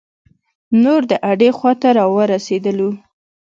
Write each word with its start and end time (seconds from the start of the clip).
نور 0.83 1.01
د 1.11 1.13
اډې 1.29 1.49
خواته 1.57 1.89
را 1.97 2.05
ورسیدلو. 2.15 2.89